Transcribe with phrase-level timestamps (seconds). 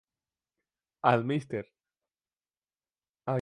[1.03, 1.65] And Mrs.